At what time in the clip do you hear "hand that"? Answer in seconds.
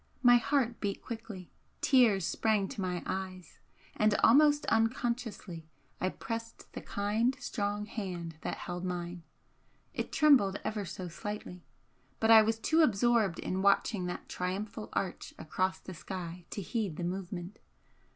7.85-8.57